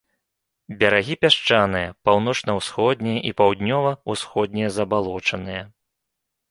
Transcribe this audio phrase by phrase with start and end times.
[0.79, 5.63] Берагі пясчаныя, паўночна-ўсходнія і паўднёва-ўсходнія забалочаныя.